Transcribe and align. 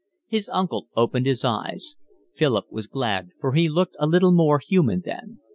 His 0.25 0.49
uncle 0.49 0.87
opened 0.95 1.27
his 1.27 1.45
eyes; 1.45 1.95
Philip 2.33 2.71
was 2.71 2.87
glad, 2.87 3.29
for 3.39 3.53
he 3.53 3.69
looked 3.69 3.95
a 3.99 4.07
little 4.07 4.31
more 4.31 4.57
human 4.57 5.01
then. 5.05 5.41